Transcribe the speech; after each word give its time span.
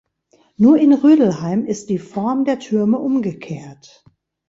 Nur 0.57 0.79
in 0.79 0.93
Rödelheim 0.93 1.63
ist 1.67 1.89
die 1.91 1.99
Form 1.99 2.43
der 2.43 2.57
Türme 2.57 2.97
umgekehrt. 2.97 4.03